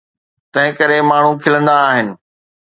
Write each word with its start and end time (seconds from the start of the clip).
تنهنڪري 0.53 0.99
ماڻهو 1.09 1.31
کلندا 1.43 1.75
آهن. 1.89 2.07